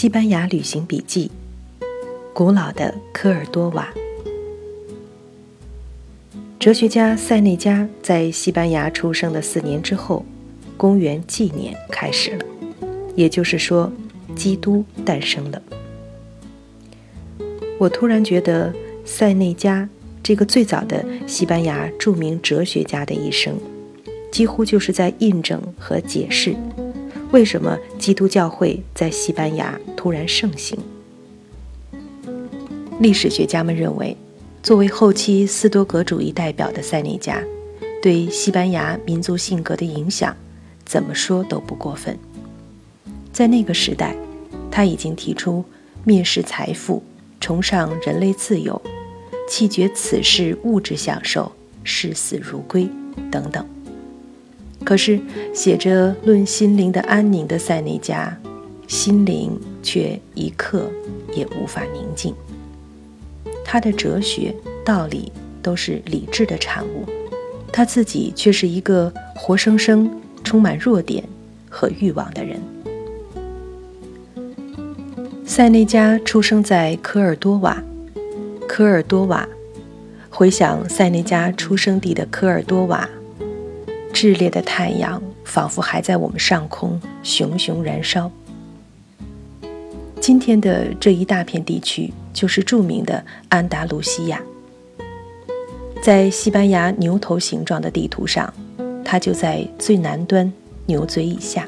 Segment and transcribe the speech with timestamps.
[0.00, 1.28] 西班牙旅行笔记：
[2.32, 3.92] 古老的科尔多瓦。
[6.56, 10.24] 哲学家塞内加在西班牙出生的四年之后，
[10.76, 12.46] 公元纪年开始了，
[13.16, 13.90] 也就是说，
[14.36, 15.60] 基督诞生了。
[17.76, 18.72] 我突然觉得，
[19.04, 19.88] 塞内加
[20.22, 23.58] 这个最早的西班牙著名哲学家的一生，
[24.30, 26.54] 几乎就是在印证和解释。
[27.30, 30.78] 为什么基督教会在西班牙突然盛行？
[33.00, 34.16] 历史学家们认为，
[34.62, 37.42] 作为后期斯多葛主义代表的塞内加，
[38.02, 40.34] 对西班牙民族性格的影响，
[40.86, 42.18] 怎么说都不过分。
[43.30, 44.16] 在那个时代，
[44.70, 45.62] 他已经提出
[46.06, 47.02] 蔑视财富、
[47.40, 48.80] 崇尚人类自由、
[49.46, 51.52] 弃绝此世物质享受、
[51.84, 52.88] 视死如归
[53.30, 53.64] 等等。
[54.84, 55.20] 可是，
[55.52, 58.34] 写着《论心灵的安宁》的塞内加，
[58.86, 60.90] 心灵却一刻
[61.34, 62.34] 也无法宁静。
[63.64, 67.04] 他的哲学道理都是理智的产物，
[67.70, 70.10] 他自己却是一个活生生
[70.42, 71.22] 充满弱点
[71.68, 72.58] 和欲望的人。
[75.44, 77.82] 塞内加出生在科尔多瓦，
[78.66, 79.46] 科尔多瓦，
[80.30, 83.06] 回想塞内加出生地的科尔多瓦。
[84.12, 88.30] 炽烈的太阳仿佛还在我们上空熊熊燃烧。
[90.20, 94.40] 今天的这一大片地区就是著名的安达卢西亚。
[96.02, 98.52] 在西班牙牛头形状的地图上，
[99.04, 100.52] 它就在最南端
[100.86, 101.66] 牛嘴以下。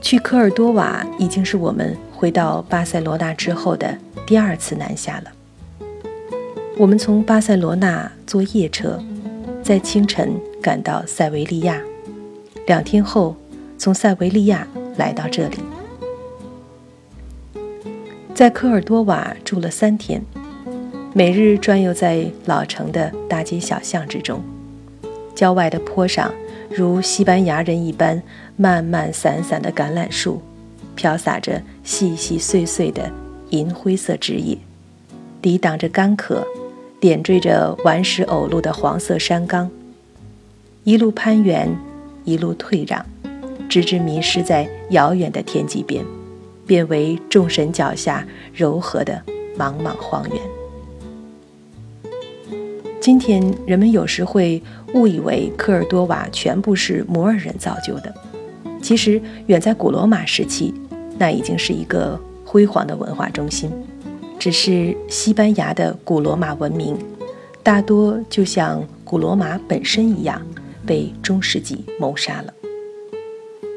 [0.00, 5.86] 去科尔多瓦已经是我们回到巴塞罗那之后的第二次南下了。
[6.76, 9.00] 我们从巴塞罗那坐夜车。
[9.62, 11.80] 在清晨赶到塞维利亚，
[12.66, 13.36] 两天后
[13.78, 15.58] 从塞维利亚来到这里，
[18.34, 20.20] 在科尔多瓦住了三天，
[21.14, 24.42] 每日转悠在老城的大街小巷之中，
[25.32, 26.32] 郊外的坡上
[26.68, 28.20] 如西班牙人一般
[28.56, 30.42] 漫漫散散的橄榄树，
[30.96, 33.08] 飘洒着细细碎碎的
[33.50, 34.58] 银灰色枝叶，
[35.40, 36.44] 抵挡着干渴。
[37.02, 39.68] 点缀着顽石偶路的黄色山冈，
[40.84, 41.68] 一路攀援，
[42.22, 43.04] 一路退让，
[43.68, 46.04] 直至迷失在遥远的天际边，
[46.64, 48.24] 变为众神脚下
[48.54, 49.20] 柔和的
[49.58, 52.12] 茫茫荒原。
[53.00, 54.62] 今天人们有时会
[54.94, 58.14] 误以为科尔多瓦全部是摩尔人造就的，
[58.80, 60.72] 其实远在古罗马时期，
[61.18, 63.68] 那已经是一个辉煌的文化中心。
[64.42, 66.98] 只是西班牙的古罗马文明，
[67.62, 70.42] 大多就像古罗马本身一样，
[70.84, 72.52] 被中世纪谋杀了。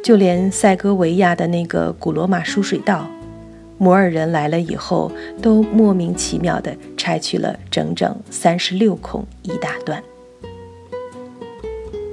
[0.04, 3.06] 就连塞戈维亚的那个古罗马输水道，
[3.78, 10.04] 摩尔人来了以后，都莫名其妙地拆去了整整三十六孔一大段。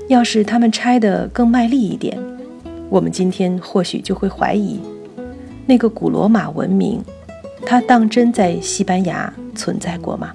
[0.08, 2.22] 要是他们拆得更卖力一点，
[2.90, 4.78] 我们今天或许就会怀疑，
[5.64, 7.02] 那个古罗马文明。
[7.64, 10.32] 它当真在西班牙存在过吗？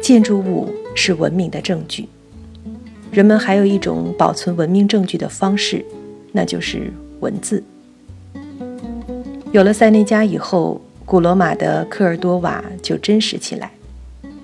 [0.00, 2.08] 建筑物是文明的证据，
[3.10, 5.84] 人们还有一种保存文明证据的方式，
[6.32, 6.90] 那就是
[7.20, 7.62] 文字。
[9.52, 13.70] 有了塞内加以后，古罗马的科尔多瓦就真实起来，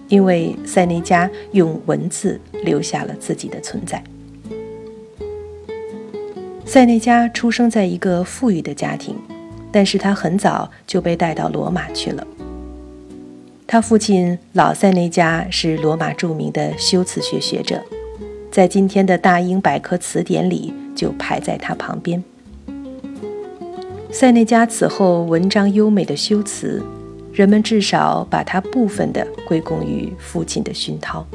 [0.08, 4.04] 因为塞内加用文字留下了自己的存在。
[6.66, 9.16] 塞内加出生在一个富裕的家庭。
[9.74, 12.24] 但是他很早就被带到罗马去了。
[13.66, 17.82] 他父亲老塞内加是罗马著名的修辞学学者，
[18.52, 22.22] 在今天的大英百科词典里就排在他旁边。
[24.12, 26.80] 塞内加此后文章优美的修辞，
[27.32, 31.26] 人们至少把他部分的归功于父亲的熏陶。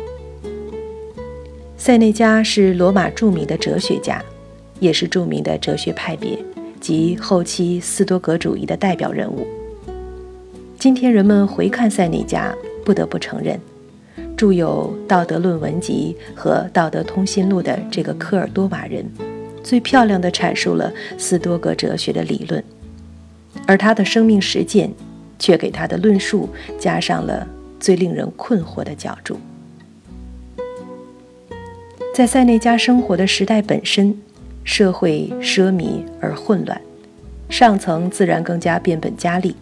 [1.75, 4.23] 塞内加是罗马著名的哲学家，
[4.79, 6.39] 也是著名的哲学派别。
[6.79, 9.45] 及后期斯多葛主义的代表人物。
[10.77, 12.55] 今天人们回看塞内加，
[12.85, 13.59] 不得不承认，
[14.37, 19.05] 著有《道德论文集》和《道德通信录》的这个科尔多瓦人，
[19.61, 22.63] 最漂亮地阐述了斯多葛哲学的理论，
[23.67, 24.89] 而他的生命实践，
[25.37, 26.47] 却给他的论述
[26.79, 27.45] 加上了
[27.79, 29.37] 最令人困惑的角注。
[32.15, 34.17] 在塞内加生活的时代本身。
[34.63, 36.79] 社会奢靡而混乱，
[37.49, 39.55] 上层自然更加变本加厉。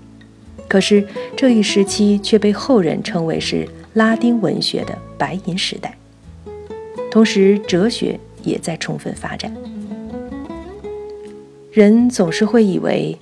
[0.68, 5.98] 可是这一时期却被后人称为是拉丁文学的白银时代，
[7.10, 9.56] 同时哲学也在充分发展。
[11.72, 13.18] 人总是会以为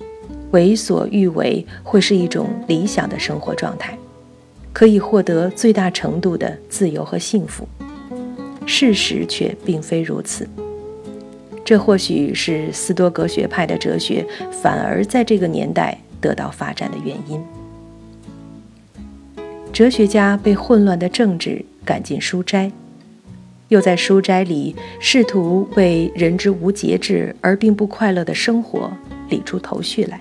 [0.50, 3.96] 为所欲为会是一种理想的生活状态，
[4.72, 7.68] 可以获得最大程度的自由和幸福。
[8.64, 10.48] 事实却并非如此。
[11.66, 14.24] 这或许是斯多格学派的哲学
[14.62, 17.42] 反而在这个年代得到发展的原因。
[19.72, 22.70] 哲学家被混乱的政治赶进书斋，
[23.66, 28.88] 又在书斋里试图为人之无节制而并不快乐的生活
[29.28, 30.20] 理出头绪来。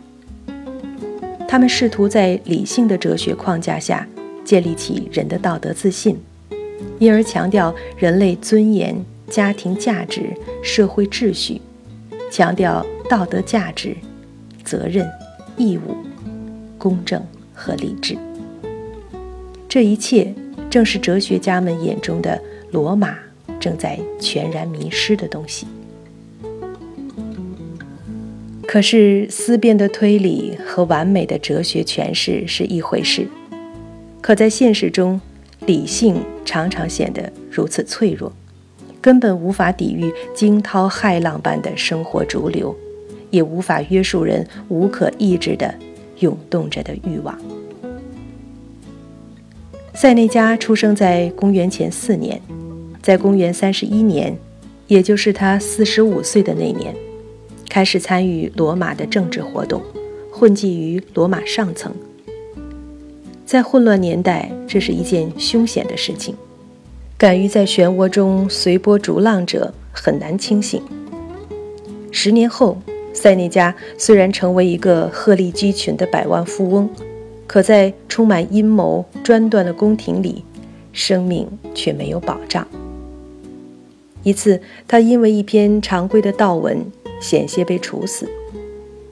[1.47, 4.05] 他们试图在理性的哲学框架下
[4.43, 6.17] 建立起人的道德自信，
[6.97, 8.95] 因而强调人类尊严。
[9.29, 10.29] 家庭价值、
[10.63, 11.61] 社会秩序，
[12.31, 13.95] 强调道德价值、
[14.63, 15.07] 责任、
[15.57, 15.97] 义务、
[16.77, 17.21] 公正
[17.53, 18.17] 和理智。
[19.67, 20.33] 这一切
[20.69, 22.41] 正是哲学家们眼中的
[22.71, 23.17] 罗马
[23.59, 25.67] 正在全然迷失的东西。
[28.67, 33.27] 可是，思辨的推理和完美的哲学诠释是一回事，
[34.21, 35.21] 可在现实中，
[35.65, 38.33] 理性常常显得如此脆弱。
[39.05, 42.75] 根本无法抵御惊涛骇浪般的生活逐流，
[43.29, 45.71] 也无法约束人无可抑制的
[46.21, 47.37] 涌动着的欲望。
[49.93, 52.41] 塞内加出生在公元前四年，
[53.03, 54.35] 在公元三十一年，
[54.87, 56.91] 也就是他四十五岁的那年，
[57.69, 59.83] 开始参与罗马的政治活动，
[60.31, 61.93] 混迹于罗马上层。
[63.45, 66.35] 在混乱年代，这是一件凶险的事情。
[67.17, 70.81] 敢于在漩涡中随波逐浪者很难清醒。
[72.11, 72.77] 十年后，
[73.13, 76.89] 塞内加虽然成为一个鹤立鸡群的百万富翁，
[77.47, 80.43] 可在充满阴谋专断的宫廷里，
[80.91, 82.67] 生命却没有保障。
[84.23, 86.85] 一次，他因为一篇常规的悼文，
[87.21, 88.25] 险些被处死；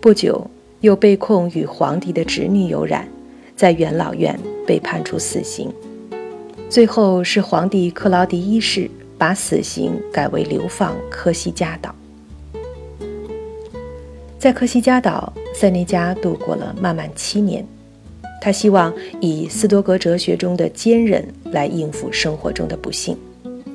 [0.01, 0.49] 不久，
[0.81, 3.07] 又被控与皇帝的侄女有染，
[3.55, 5.71] 在元老院被判处死刑。
[6.73, 11.93] 最后是皇帝克劳迪一世把死刑改为流放科西嘉岛。
[14.39, 17.63] 在科西嘉岛，塞内加度过了漫漫七年。
[18.41, 18.91] 他希望
[19.21, 23.15] 以斯多格哲学中的坚韧来应付生活中的不幸，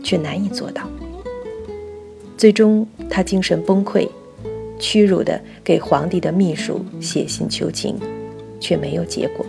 [0.03, 0.83] 却难以做到。
[2.37, 4.09] 最终，他精神崩溃，
[4.81, 7.97] 屈辱地给皇帝的秘书写信求情，
[8.59, 9.47] 却没有结果。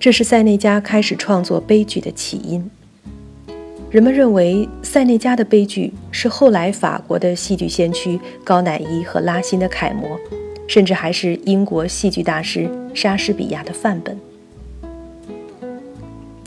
[0.00, 2.70] 这是塞内加开始创作悲剧的起因。
[3.90, 10.18] 人们认为，塞内加的悲剧是后来法国的戏剧先驱高乃伊和拉辛的楷模，
[10.66, 14.18] 甚至还是英国戏剧大师莎士比亚的范本。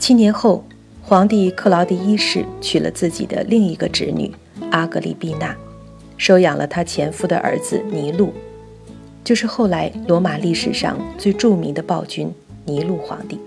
[0.00, 0.64] 七年后，
[1.00, 4.32] 皇帝克劳迪一世娶了自己的另一个侄女
[4.72, 5.56] 阿格丽碧娜，
[6.16, 8.32] 收养了他前夫的儿子尼禄，
[9.22, 12.34] 就是后来罗马历史上最著名的暴君。
[12.66, 13.38] 尼禄皇帝，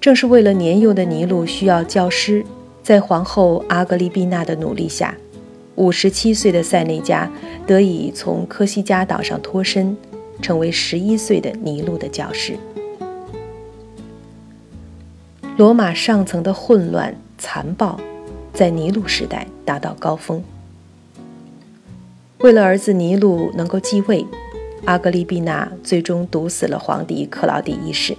[0.00, 2.44] 正是为了年幼的尼禄需要教师，
[2.82, 5.16] 在皇后阿格丽碧娜的努力下，
[5.76, 7.30] 五十七岁的塞内加
[7.64, 9.96] 得以从科西嘉岛上脱身，
[10.42, 12.56] 成为十一岁的尼禄的教师。
[15.56, 18.00] 罗马上层的混乱残暴，
[18.52, 20.42] 在尼禄时代达到高峰。
[22.38, 24.26] 为了儿子尼禄能够继位。
[24.86, 28.14] 阿格丽碧娜最终毒死了皇帝克劳迪一世，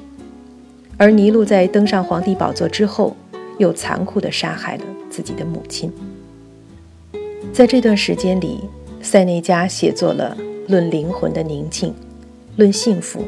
[0.97, 3.15] 而尼禄在登上皇帝宝座之后，
[3.59, 5.91] 又残酷地杀害了自己的母亲。
[7.53, 8.61] 在这段时间里，
[8.99, 10.35] 塞内加写作了
[10.71, 11.89] 《论灵魂的宁静》
[12.57, 13.19] 《论幸福》《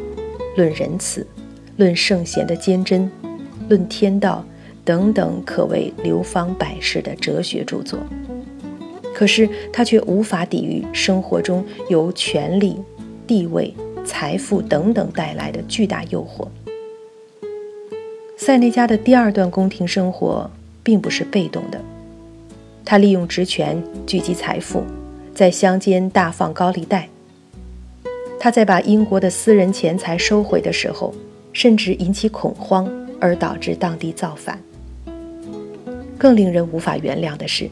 [0.57, 1.21] 论仁慈》
[1.77, 3.09] 《论圣贤的坚贞》
[3.69, 4.43] 《论天道》
[4.83, 7.99] 等等，可谓流芳百世的哲学著作。
[9.13, 12.77] 可是他却无法抵御生活中由权力。
[13.27, 13.73] 地位、
[14.05, 16.47] 财富等等带来的巨大诱惑。
[18.37, 20.49] 塞内加的第二段宫廷生活
[20.81, 21.81] 并不是被动的，
[22.85, 24.83] 他利用职权聚集财富，
[25.35, 27.09] 在乡间大放高利贷。
[28.39, 31.13] 他在把英国的私人钱财收回的时候，
[31.51, 34.61] 甚至引起恐慌，而导致当地造反。
[36.17, 37.69] 更令人无法原谅的是，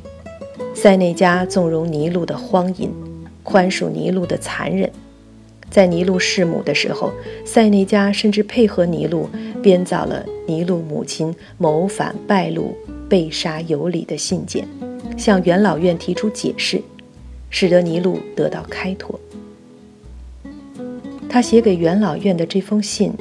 [0.74, 2.92] 塞内加纵容尼禄的荒淫，
[3.44, 4.92] 宽恕尼禄的残忍。
[5.76, 7.12] 在尼禄弑母的时候，
[7.44, 9.28] 塞内加甚至配合尼禄
[9.62, 12.74] 编造了尼禄母亲谋反败露、
[13.10, 14.66] 被杀有理的信件，
[15.18, 16.82] 向元老院提出解释，
[17.50, 19.20] 使得尼禄得到开脱。
[21.28, 23.12] 他写给元老院的这封信，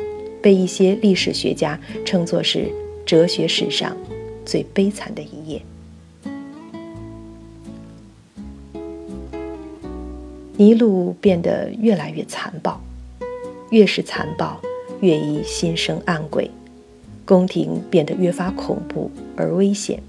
[0.40, 2.68] 被一些历史学家称作是
[3.04, 3.96] 哲学史上
[4.46, 5.60] 最悲惨的一页。
[10.56, 12.80] 尼禄变得越来越残暴，
[13.70, 14.60] 越是残暴，
[15.00, 16.48] 越易心生暗鬼，
[17.24, 20.00] 宫廷变得越发恐怖而危险。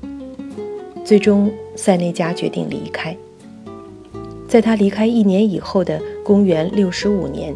[1.03, 3.17] 最终，塞内加决定离开。
[4.47, 7.55] 在他离开一年以后的公元六十五年，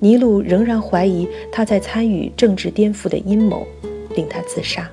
[0.00, 3.64] 尼禄仍然怀疑他在参与政治颠覆的阴谋，
[4.16, 4.90] 令他自杀。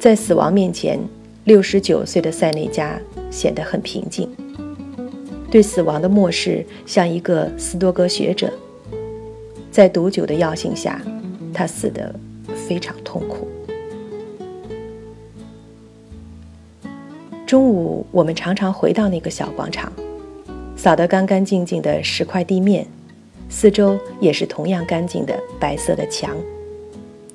[0.00, 0.98] 在死亡面前，
[1.44, 2.98] 六十九岁的塞内加
[3.30, 4.26] 显得很平静，
[5.54, 8.52] 对死亡的漠视像一个斯多格学者。
[9.70, 11.00] 在毒酒的药性下，
[11.52, 12.12] 他死得
[12.66, 13.46] 非常痛苦。
[17.46, 19.92] 中午，我们常常回到那个小广场，
[20.74, 22.84] 扫得干干净净的石块地面，
[23.48, 26.36] 四周也是同样干净的白色的墙。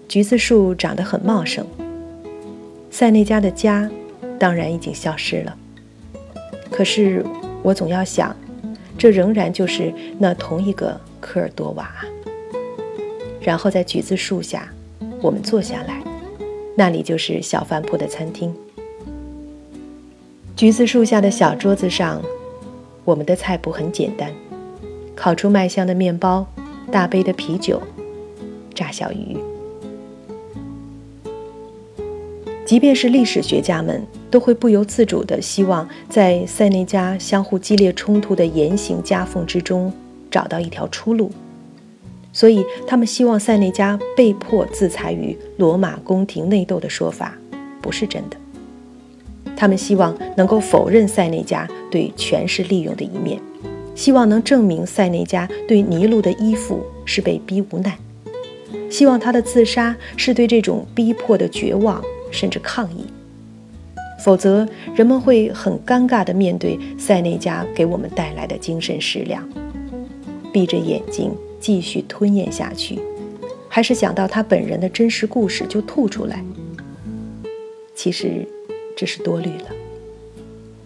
[0.09, 1.65] 橘子树长得很茂盛。
[2.91, 3.89] 塞内加的家，
[4.37, 5.55] 当然已经消失了。
[6.69, 7.25] 可是，
[7.61, 8.35] 我总要想，
[8.97, 11.91] 这仍然就是那同一个科尔多瓦。
[13.41, 14.69] 然后在橘子树下，
[15.21, 16.03] 我们坐下来，
[16.75, 18.53] 那里就是小饭铺的餐厅。
[20.55, 22.21] 橘子树下的小桌子上，
[23.05, 24.31] 我们的菜谱很简单：
[25.15, 26.45] 烤出麦香的面包，
[26.91, 27.81] 大杯的啤酒，
[28.75, 29.37] 炸小鱼。
[32.65, 39.91] 即便是历史学家们，都会不由自主地希望在塞内加相互激烈冲突的言行夹缝之中
[40.29, 41.31] 找到一条出路，
[42.31, 47.35] 所以他们希望塞内加被迫自裁于罗马宫廷内斗的说法
[47.81, 48.37] 不是真的。
[49.55, 53.41] 他们希望能够否认塞内加对权势利用的一面，
[53.93, 57.97] 希望能证明塞内加对尼禄的依附是被逼无奈，
[58.89, 63.05] 希望他的自杀是对这种逼迫的绝望甚至抗议。
[64.23, 69.47] 否则，人们会很尴尬地面对塞内加给我们带来的精神食粮，
[70.53, 72.99] 闭着眼睛继续吞咽下去，
[73.67, 76.43] 还是想到他本人的真实故事就吐出来。
[77.95, 78.47] 其实。
[78.97, 79.67] 这是多虑了，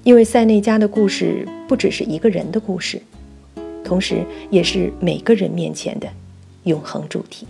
[0.03, 3.01] 因为塞内加的故事不只是一个人的故事，
[3.83, 6.07] 同时也是每个人面前的
[6.65, 7.47] 永恒主题。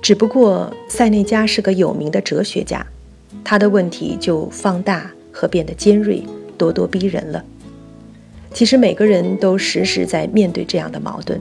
[0.00, 2.86] 只不过塞内加是个有名的哲学家，
[3.44, 6.22] 他的问题就放大和变得尖锐、
[6.58, 7.44] 咄咄逼人了。
[8.52, 11.40] 其实每个人都时时在面对这样的矛盾，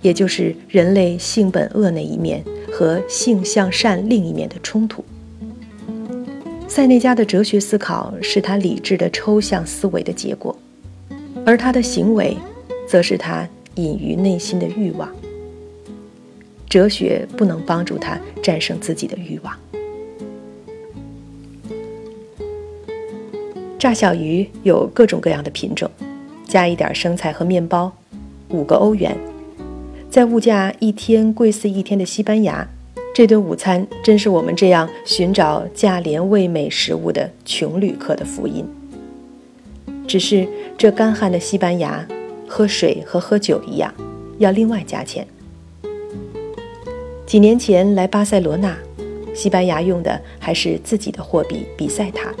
[0.00, 5.04] 也就是人类性本恶那一面和性向善另一面的冲突。
[6.66, 10.56] 塞内加的哲学思考是他理智的抽象思维的结果，
[11.44, 12.36] 而他的行为，
[12.88, 15.08] 则是他隐于内心的欲望。
[16.68, 19.54] 哲学不能帮助他战胜自己的欲望。
[23.84, 25.90] 炸小鱼有各种各样的品种，
[26.48, 27.92] 加一点生菜和面包，
[28.48, 29.14] 五个欧元，
[30.10, 32.66] 在物价一天贵似一天的西班牙。
[33.14, 38.64] 这顿午餐真是我们这样寻找价廉味美食物的穷旅客的福音。
[40.08, 40.48] 只是
[40.78, 42.08] 这干旱的西班牙，
[42.48, 43.92] 喝水和喝酒一样，
[44.38, 45.26] 要另外加钱。
[47.26, 48.74] 几年前来巴塞罗那，
[49.34, 52.34] 西班牙用的还是自己的货币比塞塔，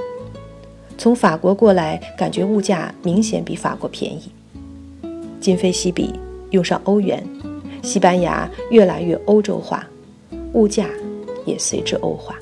[0.96, 4.30] 从法国过来，感觉物价明显比法国便宜。
[5.40, 6.14] 今非昔比，
[6.50, 7.22] 用上欧元，
[7.82, 9.86] 西班牙越来越欧洲化。
[10.54, 10.88] 物价
[11.44, 12.36] 也随之欧化。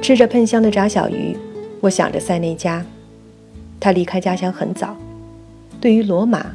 [0.00, 1.36] 吃着喷香的炸小鱼，
[1.80, 2.84] 我想着塞内加。
[3.78, 4.96] 他离开家乡很早。
[5.80, 6.46] 对于罗马，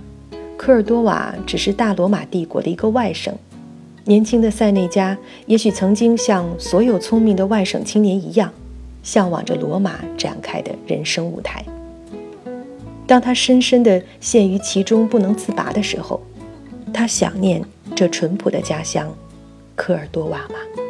[0.57, 3.33] 科尔多瓦只是大罗马帝国的一个外省。
[4.05, 8.51] 年轻的塞内加也许曾经像所有聪明的外省青年一样，
[9.07, 11.63] 向往着罗马展开的人生舞台。
[13.07, 16.21] 当他深深地陷于其中不能自拔的时候，
[16.93, 17.63] 他想念。
[17.95, 19.11] 这淳朴的家乡，
[19.75, 20.86] 科尔多瓦吗？